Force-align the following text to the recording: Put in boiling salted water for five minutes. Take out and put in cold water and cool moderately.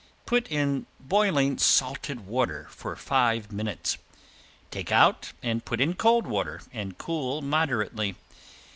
Put 0.25 0.47
in 0.51 0.87
boiling 0.99 1.59
salted 1.59 2.21
water 2.25 2.65
for 2.71 2.95
five 2.95 3.51
minutes. 3.51 3.99
Take 4.71 4.91
out 4.91 5.31
and 5.43 5.63
put 5.63 5.79
in 5.79 5.93
cold 5.93 6.25
water 6.25 6.61
and 6.73 6.97
cool 6.97 7.43
moderately. 7.43 8.15